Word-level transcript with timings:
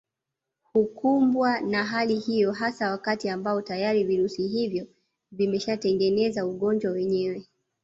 Hukumbwa 0.73 1.61
na 1.61 1.83
hali 1.85 2.15
hiyo 2.19 2.51
hasa 2.51 2.91
wakati 2.91 3.29
ambao 3.29 3.61
tayari 3.61 4.03
virusi 4.03 4.47
hivyo 4.47 4.87
vimeshatengeneza 5.31 6.45
ugonjwa 6.45 6.91
wenyewe 6.91 7.47